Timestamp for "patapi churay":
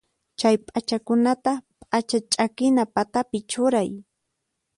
2.93-3.89